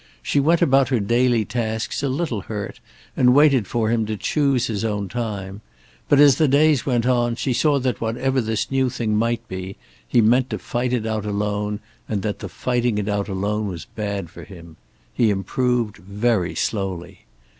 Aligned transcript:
She 0.23 0.39
went 0.39 0.63
about 0.63 0.89
her 0.89 0.99
daily 0.99 1.45
tasks 1.45 2.01
a 2.01 2.09
little 2.09 2.41
hurt, 2.41 2.79
and 3.15 3.35
waited 3.35 3.67
for 3.67 3.91
him 3.91 4.07
to 4.07 4.17
choose 4.17 4.65
his 4.65 4.83
own 4.83 5.07
time. 5.07 5.61
But, 6.09 6.19
as 6.19 6.37
the 6.37 6.47
days 6.47 6.87
went 6.87 7.05
on, 7.05 7.35
she 7.35 7.53
saw 7.53 7.77
that 7.81 8.01
whatever 8.01 8.41
this 8.41 8.71
new 8.71 8.89
thing 8.89 9.15
might 9.15 9.47
be, 9.47 9.77
he 10.07 10.19
meant 10.19 10.49
to 10.49 10.57
fight 10.57 10.91
it 10.91 11.05
out 11.05 11.27
alone, 11.27 11.81
and 12.09 12.23
that 12.23 12.39
the 12.39 12.49
fighting 12.49 12.97
it 12.97 13.07
out 13.07 13.29
alone 13.29 13.67
was 13.67 13.85
bad 13.85 14.31
for 14.31 14.43
him. 14.43 14.75
He 15.13 15.29
improved 15.29 15.97
very 15.97 16.55
slowly. 16.55 17.25